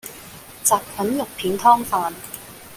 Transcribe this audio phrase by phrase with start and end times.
[0.63, 2.13] 什菌肉片湯飯